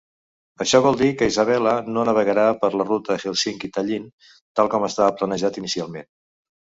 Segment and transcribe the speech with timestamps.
[0.63, 4.07] Això vol dir que "Isabella" no navegarà per la ruta Hèlsinki-Tallinn
[4.61, 6.09] tal com estava planejat inicialment.